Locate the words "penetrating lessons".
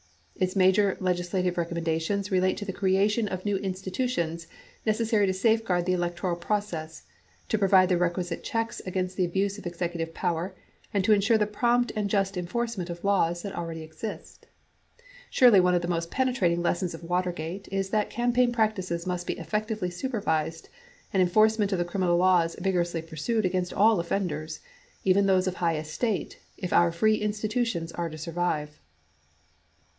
16.09-16.95